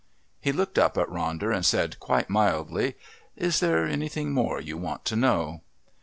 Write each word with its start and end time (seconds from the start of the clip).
He 0.39 0.51
looked 0.51 0.79
up 0.79 0.97
at 0.97 1.07
Ronder 1.09 1.55
and 1.55 1.63
said 1.63 1.99
quite 1.99 2.27
mildly, 2.27 2.95
"Is 3.35 3.59
there 3.59 3.85
anything 3.85 4.31
more 4.33 4.59
you 4.59 4.75
want 4.75 5.05
to 5.05 5.15
know?" 5.15 5.61